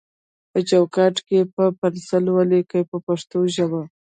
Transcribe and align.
په 0.51 0.59
چوکاټ 0.69 1.15
کې 1.27 1.37
یې 1.41 1.49
په 1.55 1.63
پنسل 1.79 2.25
ولیکئ 2.37 2.83
په 2.89 2.97
پښتو 3.05 3.39
ژبه. 3.55 3.81